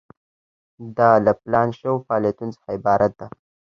[0.97, 3.27] دا له پلان شوو فعالیتونو څخه عبارت ده.